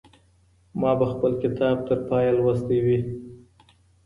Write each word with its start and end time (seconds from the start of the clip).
ما 0.79 0.91
به 0.99 1.05
خپل 1.11 1.31
کتاب 1.43 1.77
تر 1.87 1.97
پایه 2.07 2.31
لوستی 2.39 2.79
وي. 2.85 2.99